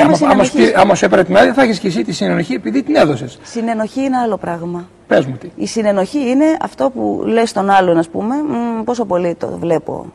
[0.00, 2.54] Άμα, άμα, σου πει- άμα σου έπαιρνε την άδεια, θα έχεις και εσύ τη συνενοχή
[2.54, 3.38] επειδή την έδωσες.
[3.42, 4.88] Συνενοχή είναι άλλο πράγμα.
[5.06, 5.48] Πες μου τι.
[5.54, 10.12] Η συνενοχή είναι αυτό που λες στον άλλον, ας πούμε, «Μμ, πόσο πολύ το βλέπω.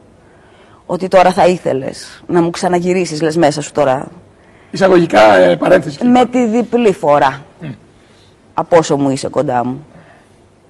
[0.86, 4.08] Ότι τώρα θα ήθελες να μου ξαναγυρίσεις, λες μέσα σου τώρα.
[4.72, 6.06] Εισαγωγικά ε, παρένθεση.
[6.06, 7.42] Με τη διπλή φορά.
[8.54, 9.86] Από όσο μου είσαι κοντά μου.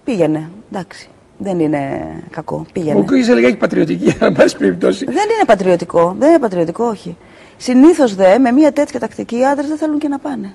[0.04, 1.10] Πήγαινε, εντάξει.
[1.38, 2.66] Δεν είναι κακό.
[2.71, 2.94] Πήγαινε.
[2.96, 5.05] Μου ακούγεσαι λιγάκι πατριωτική, αν πάση περιπτώσει.
[5.05, 6.16] Δεν είναι πατριωτικό.
[6.20, 7.18] Δεν είναι πατριωτικό, όχι.
[7.58, 10.54] Συνήθως δε με μια τέτοια τακτική οι άντρες δεν θέλουν και να πάνε.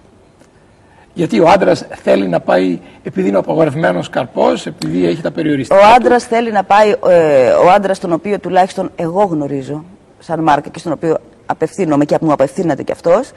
[1.15, 5.80] Γιατί ο άντρας θέλει να πάει επειδή είναι ο απαγορευμένος καρπός, επειδή έχει τα περιοριστικά.
[5.80, 5.95] Ο του.
[5.95, 9.84] άντρας θέλει να πάει, ε, ο άντρας τον οποίο τουλάχιστον εγώ γνωρίζω,
[10.19, 13.30] σαν μάρκα και στον οποίο απευθύνομαι και μου απευθύνεται κι αυτός,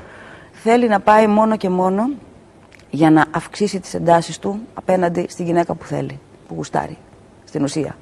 [0.51, 2.09] θέλει να πάει μόνο και μόνο
[2.89, 6.97] για να αυξήσει τις εντάσεις του απέναντι στη γυναίκα που θέλει, που γουστάρει,
[7.45, 7.95] στην ουσία.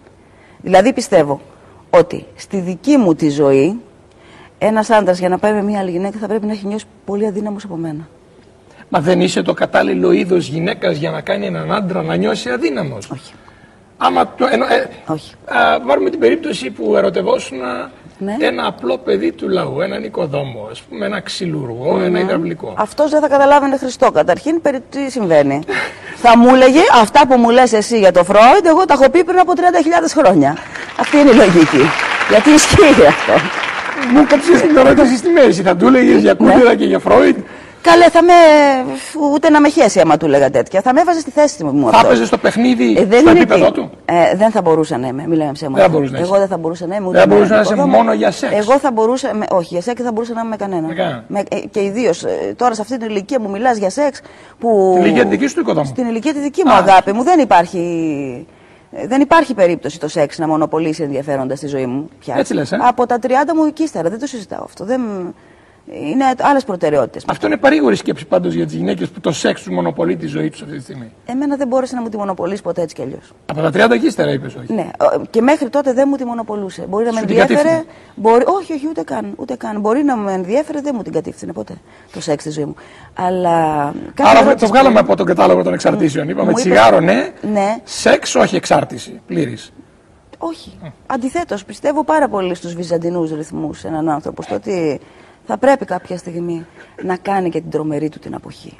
[0.62, 1.42] Δηλαδή πιστεύω
[1.90, 3.80] ότι στη δική μου τη ζωή,
[4.66, 7.28] ένας άντρας για να πάει με μια άλλη γυναίκα θα πρέπει να έχει νιώσει πολύ
[7.28, 8.08] αδύναμος από μένα.
[8.90, 13.10] Μα δεν είσαι το κατάλληλο είδος γυναίκας για να κάνει έναν άντρα να νιώσει αδύναμος.
[13.12, 13.34] Όχι.
[13.98, 15.34] Άμα το, εννο- ε, Όχι.
[15.46, 17.58] α, πάρουμε την περίπτωση που ερωτευόσουν
[18.18, 18.36] Ναι.
[18.40, 22.74] ένα απλό παιδί του λαού, έναν οικοδόμο, ας πούμε, ένα ξυλουργό, ένα υδραυλικό.
[22.78, 24.12] Αυτός δεν θα καταλάβαινε Χριστό.
[24.12, 25.60] Καταρχήν, περί τι συμβαίνει.
[26.16, 29.24] θα μου έλεγε αυτά που μου λες εσύ για το Φρόιντ, εγώ τα έχω πει
[29.24, 30.58] πριν από 30.000 χρόνια.
[31.00, 31.82] Αυτή είναι η λογική.
[32.30, 33.34] Γιατί ισχύει αυτό.
[34.14, 35.62] Μου κόψεις την ερώτηση στη μέση.
[35.62, 37.36] Θα του έλεγες για Κούλιδα και για Φρόιντ.
[37.82, 38.34] Καλέ, θα με.
[39.34, 40.82] ούτε να με χέσει άμα του έλεγα τέτοια.
[40.82, 42.08] Θα με έβαζε στη θέση μου Θα αυτό.
[42.08, 43.72] έπαιζε στο παιχνίδι Ε, δεν στο είναι επίπεδο τι.
[43.72, 45.24] του; Ε, δεν θα μπορούσα να είμαι.
[45.28, 45.82] Μιλάμε ψέματα.
[45.82, 46.40] Δεν θα μπορούσε να Εγώ είσαι.
[46.40, 47.08] δεν θα μπορούσα να είμαι.
[47.08, 47.98] Ούτε Δεν με μπορούσε να είσαι οικοδόμο.
[47.98, 48.54] μόνο για σεξ.
[48.58, 49.34] Εγώ θα μπορούσα.
[49.34, 50.88] Με, όχι, για σεξ δεν θα μπορούσα να είμαι με κανένα.
[50.88, 51.24] Με κανένα.
[51.28, 54.22] Με- ε, και ιδίως τώρα σε αυτή την ηλικία μου μιλάς για σεξ.
[54.60, 54.90] Που...
[54.94, 55.86] Στην ηλικία τη δική σου του οικοδόμου.
[55.86, 56.78] Στην ηλικία τη δική μου Α.
[56.78, 57.80] αγάπη μου δεν υπάρχει.
[58.96, 62.36] Ε, Δεν υπάρχει περίπτωση το σεξ να μονοπολίσει ενδιαφέροντα στη ζωή μου πια.
[62.38, 64.10] Έτσι λες, ε; Από τα 30 μου και ύστερα.
[64.10, 64.86] Δεν το συζητάω αυτό.
[64.86, 65.02] Δεν...
[65.92, 67.24] Είναι άλλες προτεραιότητες.
[67.28, 70.50] Αυτό είναι παρήγορη σκέψη πάντως για τις γυναίκες που το σεξ τους μονοπολεί τη ζωή
[70.50, 71.12] τους αυτή τη στιγμή.
[71.26, 73.32] Εμένα δεν μπόρεσε να μου τη μονοπολίσει ποτέ έτσι κι αλλιώς.
[73.46, 74.74] Από τα 30 και ύστερα είπες όχι.
[74.74, 76.86] Ναι, ο- και μέχρι τότε δεν μου τη μονοπολούσε.
[76.90, 77.70] Μπορεί να με Σου την ενδιέφερε.
[77.70, 79.80] κατήφθηνε; Μπορεί, όχι, όχι, ούτε καν, ούτε καν.
[79.80, 81.74] Μπορεί να με ενδιέφερε, δεν μου την κατήφθηνε ποτέ
[82.14, 82.76] το σεξ στη ζωή μου.
[83.14, 83.58] Αλλά.
[84.14, 86.30] κάθε Άρα ερώτηση το που- βγάλαμε από τον κατάλογο των εξαρτήσεων.
[86.30, 87.78] Είπαμε Μου είπες- τσιγάρο ναι, Ναι.
[87.84, 89.74] σεξ όχι εξάρτηση πλήρης.
[90.38, 90.78] Όχι.
[91.06, 94.42] Αντιθέτως, πιστεύω πάρα πολύ στους βυζαντινούς ρυθμούς έναν άνθρωπο.
[94.42, 95.00] Στο ότι
[95.46, 96.66] θα πρέπει κάποια στιγμή
[97.04, 98.78] να κάνει και την τρομερή του την αποχή.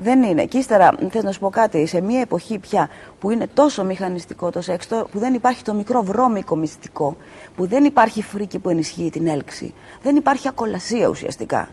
[0.00, 0.44] Δεν είναι.
[0.44, 4.50] Και ύστερα, θες να σου πω κάτι, σε μια εποχή πια που είναι τόσο μηχανιστικό
[4.50, 7.16] το σεξ, το- που δεν υπάρχει το μικρό βρώμικο μυστικό,
[7.56, 11.68] που δεν υπάρχει φρίκη που ενισχύει την έλξη, δεν υπάρχει ακολασία ουσιαστικά.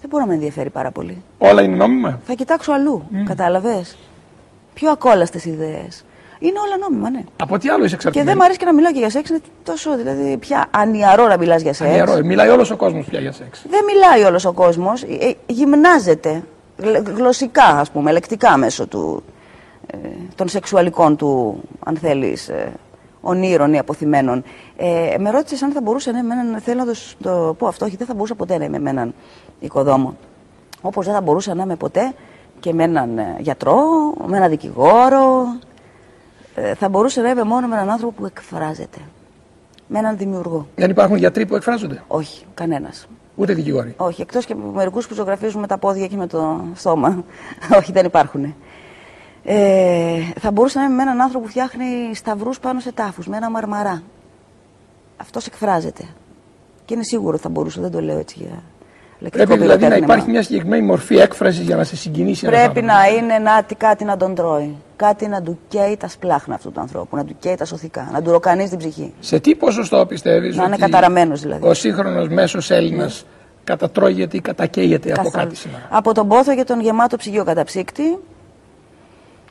[0.00, 1.22] Δεν μπορεί να με ενδιαφέρει πάρα πολύ.
[1.38, 2.20] Όλα είναι νόμιμα.
[2.26, 3.08] Θα κοιτάξω αλλού.
[3.24, 3.96] Κατάλαβες;
[4.74, 6.04] Πιο ακόλαστες ιδέες.
[6.38, 7.22] Είναι όλα νόμιμα, ναι.
[7.42, 9.28] Από τι άλλο είσαι Και εξαρτημένη; δεν μου αρέσει και να μιλάω και για σεξ.
[9.30, 11.90] Είναι τόσο δηλαδή πια ανιαρό να μιλάς για σεξ.
[11.90, 12.12] Ανιερώ.
[12.12, 13.64] Ε, Μιλάει όλος ο κόσμος πια για σεξ.
[13.70, 15.04] Δεν μιλάει όλος ο κόσμος.
[15.46, 16.42] γυμνάζεται
[16.76, 19.22] γλ- γλωσσικά, ας πούμε, λεκτικά μέσω του,
[19.86, 19.96] ε,
[20.34, 22.72] των σεξουαλικών του, αν θέλεις, ε,
[23.20, 24.42] ονείρων ή αποθυμένων.
[24.76, 26.60] Ε, με ρώτησες αν θα μπορούσα να είμαι με έναν.
[26.60, 28.90] Θέλω να το, σ- το πω αυτό, όχι, δεν θα μπορούσα ποτέ να είμαι με
[28.90, 29.14] έναν
[29.60, 30.16] οικοδόμο.
[30.80, 32.14] Όπως δεν θα μπορούσα να είμαι ποτέ
[32.60, 33.76] και με έναν ε, γιατρό,
[34.26, 35.46] με έναν δικηγόρο.
[36.58, 38.98] Ε, θα μπορούσα να είμαι μόνο με έναν άνθρωπο που εκφράζεται.
[39.86, 40.66] Με έναν δημιουργό.
[40.74, 43.06] Δεν υπάρχουν γιατροί που εκφράζονται; Όχι, κανένας.
[43.34, 47.24] Ούτε δικηγόροι; Όχι, εκτός και μερικούς που ζωγραφίζουν με τα πόδια και με το στόμα.
[47.78, 48.54] Όχι, δεν υπάρχουν.
[49.44, 53.36] Ε, θα μπορούσα να είμαι με έναν άνθρωπο που φτιάχνει σταυρούς πάνω σε τάφους, με
[53.36, 54.02] ένα μαρμαρά.
[55.16, 56.04] Αυτός εκφράζεται.
[56.84, 58.75] Και είναι σίγουρο ότι θα μπορούσα, δεν το λέω έτσι για λεκτικό
[59.18, 59.96] Πρέπει δηλαδή να πυροτέχνημα.
[60.04, 63.10] υπάρχει μια συγκεκριμένη μορφή έκφρασης για να σε συγκινήσει ένας Πρέπει άνθρωπος.
[63.12, 64.76] να είναι να, τι- κάτι να τον τρώει.
[64.96, 68.22] Κάτι να του καίει τα σπλάχνα αυτού του ανθρώπου, να του καίει τα σωθικά, να
[68.22, 69.12] του ροκανίζει την ψυχή.
[69.20, 71.66] Σε τι ποσοστό πιστεύεις Να είναι καταραμένος δηλαδή.
[71.68, 73.26] Ο σύγχρονος μέσος Έλληνας
[73.64, 75.44] κατατρώγεται ή κατακαίγεται από Καθόλου.
[75.44, 78.18] κάτι σήμερα; Από τον πόθο για τον γεμάτο ψυγείο καταψύκτη.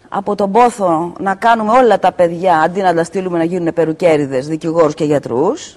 [0.09, 4.47] Από τον πόθο να κάνουμε όλα τα παιδιά αντί να τα στείλουμε να γίνουν περουκέριδες,
[4.47, 5.75] δικηγόρους και γιατρούς.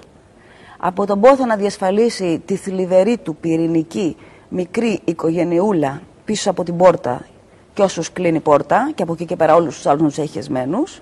[0.81, 4.15] Από τον πόθο να διασφαλίσει τη θλιβερή του πυρηνική
[4.49, 7.25] μικρή οικογενειούλα πίσω από την πόρτα
[7.73, 10.17] και όσους κλείνει η πόρτα και από εκεί και πέρα όλους τους άλλους να τους
[10.17, 11.01] έχει χεσμένους.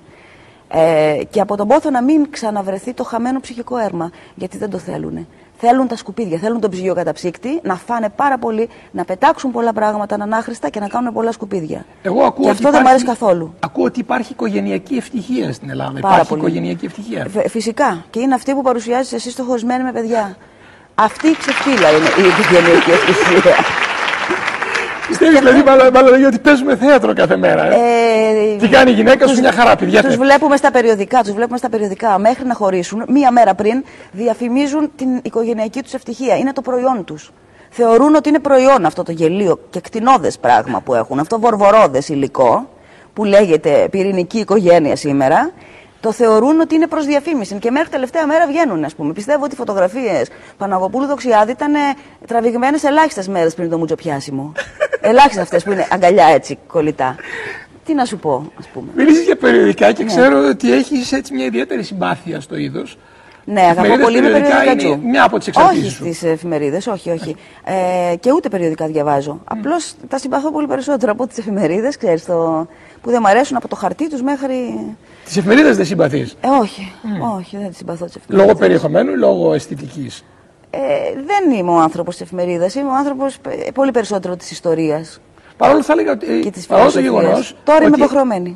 [0.67, 4.77] Ε, και από τον πόθο να μην ξαναβρεθεί το χαμένο ψυχικό έρμα, γιατί δεν το
[4.77, 5.27] θέλουν.
[5.59, 10.17] Θέλουν τα σκουπίδια, θέλουν τον ψυγείο καταψύκτη, να φάνε πάρα πολύ, να πετάξουν πολλά πράγματα,
[10.17, 11.85] να είναι άχρηστα και να κάνουν πολλά σκουπίδια.
[12.01, 13.53] Εγώ ακούω και ότι αυτό δεν μου υπάρχει- αρέσει καθόλου.
[13.59, 15.99] Ακούω ότι υπάρχει οικογενειακή ευτυχία στην Ελλάδα.
[15.99, 16.41] Πάρα υπάρχει πολύ.
[16.41, 17.27] οικογενειακή ευτυχία.
[17.29, 18.05] Φ- Φυσικά.
[18.09, 20.37] Και είναι αυτή που παρουσιάζεις εσύ στο χωρισμένο με παιδιά.
[20.95, 23.55] Αυτή η ξεφύλα είναι η οικογενειακή ευτυχία.
[25.07, 27.65] Πιστεύεις δηλαδή, μάλλον, μάλλον λέει ότι παίζουμε θέατρο κάθε μέρα.
[27.65, 27.75] Ε;
[28.53, 30.03] Ε, Τι κάνει η γυναίκα σου, μια χαρά, παιδιά.
[30.03, 32.17] Τους βλέπουμε στα περιοδικά, τους βλέπουμε στα περιοδικά.
[32.19, 36.37] Μέχρι να χωρίσουν, μία μέρα πριν, διαφημίζουν την οικογενειακή τους ευτυχία.
[36.37, 37.31] Είναι το προϊόν τους.
[37.69, 42.69] θεωρούν ότι είναι προϊόν αυτό το γελίο και κτηνώδες πράγμα που έχουν, αυτό βορβορόδες υλικό
[43.13, 45.51] που λέγεται πυρηνική οικογένεια σήμερα,
[45.99, 47.55] το θεωρούν ότι είναι προς διαφήμιση.
[47.55, 49.13] Και μέχρι τελευταία μέρα βγαίνουν, ας πούμε.
[49.13, 51.73] Πιστεύω ότι οι φωτογραφίες Παναγωπούλου Δοξιάδη ήταν
[52.27, 54.51] τραβηγμένες ελάχιστες μέρες πριν το μουτσοπιάσιμο.
[55.01, 57.15] Ελάχιστες αυτές που είναι αγκαλιά έτσι κολλητά.
[57.85, 58.87] Τι να σου πω, ας πούμε.
[58.95, 60.09] Μίλησε για περιοδικά και ναι.
[60.09, 62.97] ξέρω ότι έχεις έτσι μια ιδιαίτερη συμπάθεια στο είδος.
[63.49, 64.99] Ναι, αγαπώ πολύ με περιοδικά τσου.
[65.03, 65.85] Μια από τις εξαρτήσεις.
[65.85, 67.35] Όχι στις εφημερίδες, όχι, όχι.
[67.63, 69.39] Ε, και ούτε περιοδικά διαβάζω.
[69.39, 69.43] Mm.
[69.43, 72.67] Απλώς τα συμπαθώ πολύ περισσότερο από τις εφημερίδες, ξέρεις, το...
[73.01, 74.55] που δεν μου αρέσουν από το χαρτί τους μέχρι.
[75.25, 76.35] Τις εφημερίδες δεν συμπαθείς.
[76.41, 77.37] Ε, όχι, mm.
[77.37, 78.47] όχι, δεν τις συμπαθώ τις εφημερίδες.
[78.47, 80.23] Λόγω περιεχομένου ή λόγω αισθητικής.
[80.69, 80.79] Ε,
[81.25, 82.75] δεν είμαι ο άνθρωπος της εφημερίδας.
[82.75, 83.37] Είμαι ο άνθρωπος
[83.73, 85.19] πολύ περισσότερο της ιστορίας.
[85.57, 86.51] Παρόλο θα έλεγα ότι.
[86.67, 87.55] Παρόλο το γεγονός.
[87.63, 88.55] Τώρα είμαι υποχρεωμένη.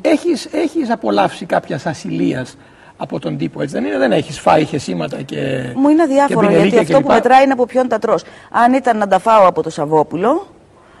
[0.52, 2.56] Έχεις απολαύσει κάποιας ασυλίας
[2.96, 3.62] από τον τύπο.
[3.62, 5.72] Έτσι δεν είναι, δεν έχεις φάει χεσίματα και.
[5.76, 8.24] Μου είναι αδιάφορο γιατί αυτό που μετράει είναι από ποιον τα τρως.
[8.50, 10.46] Αν ήταν να τα φάω από το Σαββόπουλο,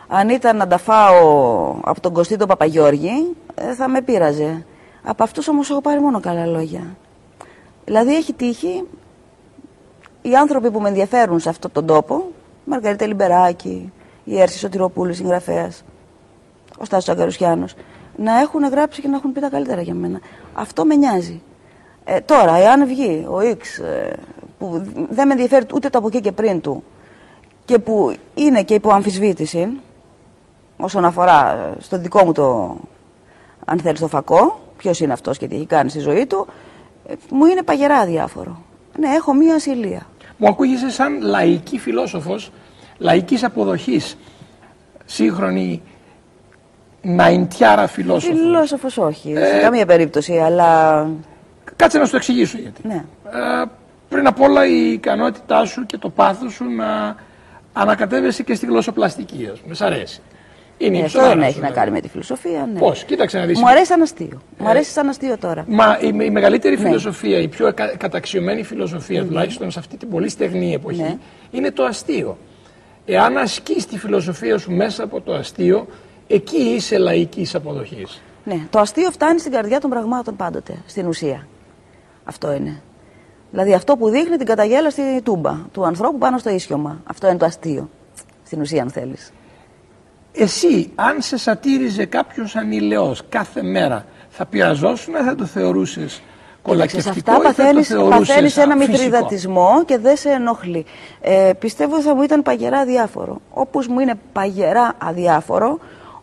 [0.08, 4.64] αν ήταν να τα φάω από τον Κωστή τον Παπαγιώργη, ε, θα με πείραζε.
[5.02, 6.96] Από αυτούς όμως έχω πάρει μόνο καλά λόγια.
[7.84, 8.84] Δηλαδή έχει τύχει
[10.22, 12.30] οι άνθρωποι που με ενδιαφέρουν σε αυτόν τον τόπο,
[12.64, 13.92] Μαργαρίτα Λιμπεράκη,
[14.24, 15.84] η Έρση Σωτηροπούλου, συγγραφέας,
[16.78, 17.74] ο Στάσος Αγκαρουσιάνος,
[18.16, 20.20] να έχουν γράψει και να έχουν πει τα καλύτερα για μένα.
[20.54, 21.42] Αυτό με νοιάζει.
[22.04, 24.12] Ε, τώρα, εάν βγει ο X ε,
[24.58, 26.82] που δεν με ενδιαφέρει ούτε το από εκεί και πριν του
[27.64, 29.80] και που είναι και υπό αμφισβήτηση
[30.76, 32.76] όσον αφορά ε, στο δικό μου το,
[33.64, 36.46] αν θέλεις, το φακό, ποιος είναι αυτός και τι έχει κάνει στη ζωή του,
[37.06, 38.62] ε, μου είναι παγερά διάφορο.
[38.98, 40.06] Ναι, έχω μία ασυλία.
[40.36, 42.52] Μου ακούγεσαι σαν λαϊκή φιλόσοφος,
[42.98, 44.16] λαϊκής αποδοχής,
[45.04, 45.82] σύγχρονη
[47.02, 48.38] ναϊντιάρα φιλόσοφος.
[48.38, 51.06] Φιλόσοφος όχι, σε καμία περίπτωση, αλλά
[51.76, 52.86] Κάτσε να σου το εξηγήσω γιατί.
[52.86, 53.04] Ναι.
[53.26, 53.64] Ε,
[54.08, 57.16] πριν απ' όλα η ικανότητά σου και το πάθος σου να
[57.72, 59.74] ανακατεύεσαι και στη γλωσσοπλαστική, ας πούμε.
[59.74, 60.20] Σ' αρέσει.
[60.82, 62.68] Είναι ναι, αυτό δεν έχει να κάνει με τη φιλοσοφία.
[62.72, 62.78] Ναι.
[62.78, 63.58] Πώς, κοίταξε να δεις.
[63.58, 64.42] Μου αρέσει σαν αστείο.
[64.58, 65.64] Μου αρέσει σαν αστείο τώρα.
[65.68, 66.82] Μα η, η μεγαλύτερη ναι.
[66.82, 71.16] φιλοσοφία, η πιο κα, καταξιωμένη φιλοσοφία, mm τουλάχιστον σε αυτή την πολύ στεγνή εποχή, ναι.
[71.50, 72.38] είναι το αστείο.
[73.04, 75.86] Εάν ασκείς τη φιλοσοφία σου μέσα από το αστείο,
[76.26, 78.22] εκεί είσαι λαϊκής αποδοχής.
[78.44, 81.46] Ναι, το αστείο φτάνει στην καρδιά των πραγμάτων πάντοτε, στην ουσία.
[82.24, 82.82] Αυτό είναι.
[83.50, 87.00] Δηλαδή αυτό που δείχνει την καταγέλαστη τούμπα του ανθρώπου πάνω στο ίσιωμα.
[87.04, 87.90] Αυτό είναι το αστείο.
[88.44, 89.32] Στην ουσία, αν θέλεις.
[90.32, 96.22] Εσύ, αν σε σατήριζε κάποιος ανηλαιός κάθε μέρα, θα πειραζόσουν ή θα το θεωρούσες
[96.62, 97.12] κολακευτικό.
[97.14, 100.84] Σε αυτά παθαίνει ένα μητριδατισμό και δεν σε ενοχλεί.
[101.20, 103.40] Ε, πιστεύω ότι θα μου ήταν παγερά αδιάφορο.
[103.50, 105.78] Όπως μου είναι παγερά αδιάφορο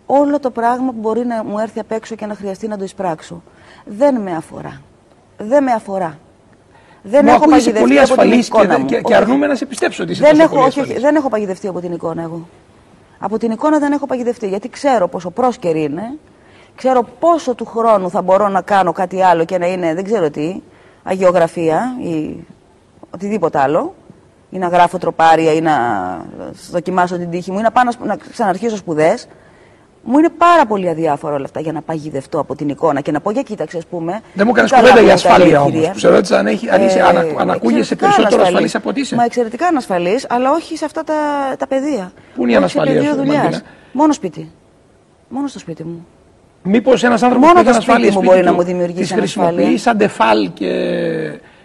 [0.06, 2.84] όλο το πράγμα που μπορεί να μου έρθει απ' έξω και να χρειαστεί να το
[2.84, 3.44] εισπράξω.
[3.86, 4.82] Δεν με αφορά
[5.40, 6.20] δεν με αφορά.
[7.02, 8.86] Δεν έχω παγιδευτεί πολύ από την εικόνα και, μου.
[8.86, 11.68] Και, και αρνούμε να σε πιστέψω ότι είσαι δεν έχω, όχι, όχι, δεν έχω παγιδευτεί
[11.68, 12.48] από την εικόνα εγώ.
[13.19, 16.18] Από την εικόνα δεν έχω παγιδευτεί γιατί ξέρω πόσο πρόσκαιρη είναι.
[16.75, 20.30] Ξέρω πόσο του χρόνου θα μπορώ να κάνω κάτι άλλο και να είναι, δεν ξέρω
[20.30, 20.62] τι,
[21.04, 22.45] αγιογραφία ή
[23.10, 23.94] οτιδήποτε άλλο.
[24.50, 25.75] Ή να γράφω τροπάρια ή να
[26.71, 29.27] δοκιμάσω την τύχη μου ή να πάω να ξαναρχίσω σπουδές.
[30.04, 33.19] Μου είναι πάρα πολύ αδιάφορο όλα αυτά για να παγιδευτώ από την εικόνα και να
[33.19, 34.22] πω για κοίταξε, ας πούμε.
[34.34, 35.92] Δεν μου κάνεις κουβέντα για ασφάλεια όμως.
[35.96, 37.04] Ξέρω ότι αν, έχει, αν, είσαι, ε,
[37.38, 39.16] αν ακούγεσαι περισσότερο ασφαλής από ότι είσαι.
[39.16, 41.16] Μα εξαιρετικά ανασφαλής, αλλά όχι σε αυτά τα,
[41.57, 42.12] τα πεδία.
[42.36, 43.63] Πού είναι η ανασφαλεία σου, δουλειάς.
[43.92, 44.51] Μόνο σπίτι.
[45.30, 46.07] Μόνο στο σπίτι μου.
[46.64, 49.50] Μήπως ένας άνθρωπος που έχει ανασφάλεια μου μπορεί να μου δημιουργήσει ανασφάλεια.
[49.50, 50.71] Τη χρησιμοποιεί σαν τεφάλ και,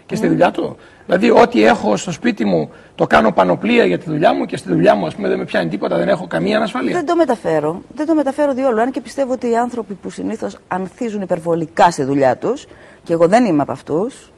[0.05, 4.09] και στη δουλειά του; Δηλαδή, ό,τι έχω στο σπίτι μου το κάνω πανοπλία για τη
[4.09, 6.57] δουλειά μου και στη δουλειά μου, ας πούμε, δεν με πιάνει τίποτα, δεν έχω καμία
[6.57, 6.93] ανασφαλεία.
[6.93, 7.81] Δεν το μεταφέρω.
[7.95, 8.81] Δεν το μεταφέρω διόλου.
[8.81, 12.65] Αν και πιστεύω ότι οι άνθρωποι που συνήθως ανθίζουν υπερβολικά στη δουλειά τους,
[13.03, 14.31] και εγώ δεν είμαι από αυτούς,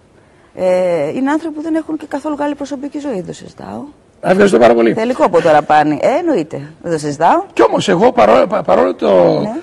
[0.55, 3.13] ε, είναι άνθρωποι που δεν έχουν και καθόλου καλή προσωπική ζωή.
[3.13, 3.83] Δεν το συζητάω.
[4.21, 4.93] Ευχαριστώ πάρα πολύ.
[4.93, 5.97] Τελικό από τώρα πάνε.
[6.01, 6.61] Ε, εννοείται.
[6.81, 7.43] Δεν το συζητάω.
[7.53, 9.55] Κι όμως, εγώ παρόλο, παρόλο το, ναι.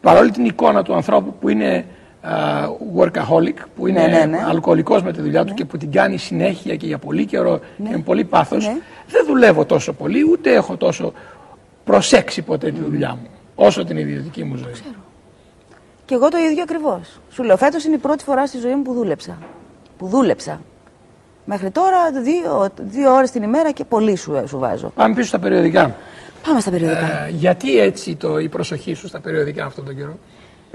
[0.00, 1.84] παρόλη την εικόνα του ανθρώπου που είναι
[2.96, 4.44] workaholic που είναι ναι, ναι, ναι.
[4.48, 5.54] αλκοολικός με τη δουλειά του ναι.
[5.54, 7.88] και που την κάνει συνέχεια και για πολύ καιρό ναι.
[7.88, 8.64] και με πολύ πάθος
[9.08, 11.12] δεν δουλεύω τόσο πολύ ούτε έχω τόσο
[11.84, 14.72] προσέξει ποτέ τη δουλειά μου όσο την ιδιωτική μου ζωή.
[14.72, 14.94] Ξέρω.
[16.04, 17.20] Και εγώ το ίδιο ακριβώς.
[17.30, 19.38] Σου λέω, φέτος είναι η πρώτη φορά στη ζωή μου που δούλεψα.
[19.98, 20.60] Που δούλεψα.
[21.44, 24.92] Μέχρι τώρα δύο, δύο ώρες την ημέρα και πολύ σου, σου βάζω.
[24.94, 25.96] Πάμε πίσω στα περιοδικά.
[26.46, 27.24] Πάμε στα περιοδικά.
[27.26, 30.18] Ε, γιατί έτσι το, η προσοχή σου στα περιοδικά αυτόν τον καιρό;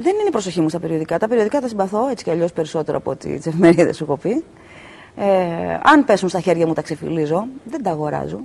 [0.01, 1.19] Δεν είναι η προσοχή μου στα περιοδικά.
[1.19, 4.43] Τα περιοδικά τα συμπαθώ έτσι κι αλλιώς περισσότερο από τις εφημερίδες σου έχω πει.
[5.15, 5.25] Ε,
[5.83, 8.39] αν πέσουν στα χέρια μου τα ξεφυλίζω, δεν τα αγοράζω.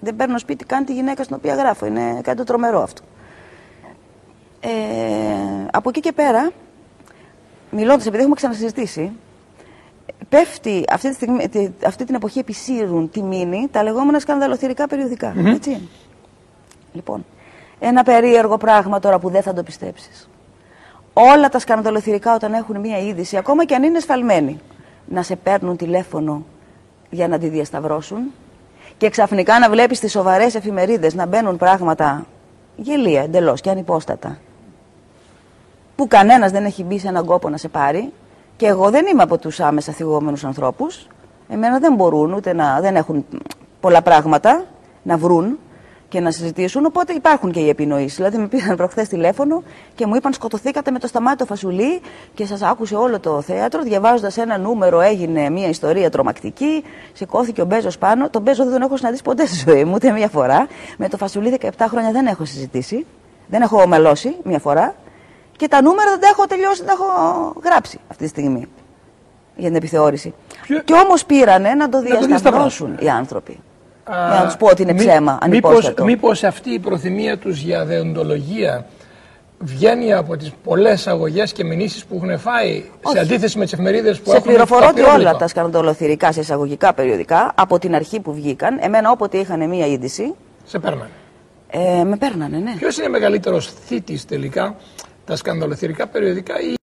[0.00, 1.86] Δεν παίρνω σπίτι καν τη γυναίκα στην οποία γράφω.
[1.86, 3.02] Είναι κάτι το τρομερό αυτό.
[4.60, 4.68] Ε,
[5.72, 6.50] από εκεί και πέρα,
[7.70, 9.12] μιλώντας, επειδή έχουμε ξανασυζητήσει,
[10.28, 11.48] πέφτει αυτή, τη στιγμή,
[11.86, 15.34] αυτή την εποχή επισύρουν τη μήνυ τα λεγόμενα σκανδαλοθυρικά περιοδικά.
[15.46, 15.88] Έτσι.
[16.92, 17.24] Λοιπόν,
[17.78, 20.28] ένα περίεργο πράγμα τώρα που δεν θα το πιστέψεις.
[21.12, 24.60] Όλα τα σκανδαλοθυρικά όταν έχουν μία είδηση, ακόμα και αν είναι σφαλμένη,
[25.06, 26.44] να σε παίρνουν τηλέφωνο
[27.10, 28.20] για να τη διασταυρώσουν
[28.96, 32.26] και ξαφνικά να βλέπεις τις σοβαρές εφημερίδες να μπαίνουν πράγματα
[32.76, 34.38] γελία εντελώς και ανυπόστατα
[35.96, 38.12] που κανένας δεν έχει μπει σε έναν κόπο να σε πάρει
[38.56, 41.06] και εγώ δεν είμαι από τους άμεσα θυγόμενους ανθρώπους.
[41.48, 43.26] Εμένα δεν μπορούν ούτε να δεν έχουν
[43.80, 44.64] πολλά πράγματα
[45.02, 45.58] να βρουν
[46.08, 46.84] και να συζητήσουν.
[46.84, 48.16] Οπότε υπάρχουν και οι επινοήσεις.
[48.16, 49.62] Δηλαδή, με πήραν προχθές τηλέφωνο
[49.94, 52.00] και μου είπαν σκοτωθήκατε με το σταμάτο Φασουλή
[52.34, 53.82] και σας άκουσε όλο το θέατρο.
[53.82, 56.84] Διαβάζοντας ένα νούμερο, έγινε μια ιστορία τρομακτική.
[57.12, 58.30] Σηκώθηκε ο Μπέζος πάνω.
[58.30, 60.66] Τον Μπέζο δεν τον έχω συναντήσει ποτέ στη ζωή μου, ούτε μία φορά.
[60.96, 63.06] Με το Φασουλή 17 χρόνια δεν έχω συζητήσει.
[63.46, 64.94] Δεν έχω μελώσει μία φορά.
[65.56, 68.66] Και τα νούμερα δεν τα έχω τελειώσει, δεν τα έχω γράψει αυτή τη στιγμή
[69.56, 70.34] για την επιθεώρηση.
[70.62, 70.80] Ποιο...
[70.80, 73.60] Και όμως πήρανε να το διασταυρώσουν οι άνθρωποι.
[74.08, 76.04] Για να τους πω ότι είναι ψέμα, ανυπόστατο.
[76.04, 78.86] Μήπως αυτή η προθυμία τους για δεοντολογία
[79.58, 84.18] βγαίνει από τις πολλές αγωγές και μηνύσεις που έχουν φάει σε αντίθεση με τις εφημερίδες
[84.18, 88.20] που σε έχουν Σε πληροφορώ ότι όλα τα σκανδαλοθυρικά σε εισαγωγικά περιοδικά από την αρχή
[88.20, 90.34] που βγήκαν, εμένα όποτε είχαν μία είδηση.
[90.64, 91.10] Σε παίρνανε.
[91.70, 92.74] Ε, με παίρνανε, ναι.
[92.78, 94.76] Ποιος είναι μεγαλύτερος θήτης τελικά,
[95.24, 96.77] τα σκανδαλοθυρικά περιοδικά ή